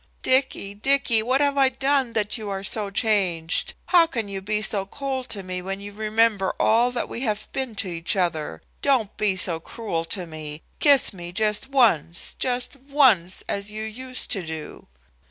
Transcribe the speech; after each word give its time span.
"Dicky! 0.23 0.73
Dicky! 0.73 1.21
what 1.21 1.41
have 1.41 1.59
I 1.59 1.69
done 1.69 2.13
that 2.13 2.35
you 2.35 2.49
are 2.49 2.63
so 2.63 2.89
changed? 2.89 3.75
How 3.85 4.07
can 4.07 4.27
you 4.27 4.41
be 4.41 4.63
so 4.63 4.83
cold 4.83 5.29
to 5.29 5.43
me 5.43 5.61
when 5.61 5.79
you 5.79 5.91
remember 5.93 6.55
all 6.59 6.89
that 6.91 7.07
we 7.07 7.19
have 7.21 7.47
been 7.53 7.75
to 7.75 7.87
each 7.87 8.15
other? 8.15 8.63
Don't 8.81 9.15
be 9.15 9.35
so 9.35 9.59
cruel 9.59 10.03
to 10.05 10.25
me. 10.25 10.63
Kiss 10.79 11.13
me 11.13 11.31
just 11.31 11.69
once, 11.69 12.33
just 12.39 12.75
once, 12.77 13.43
as 13.47 13.69
you 13.69 13.83
used 13.83 14.31
to 14.31 14.41
do." 14.43 14.87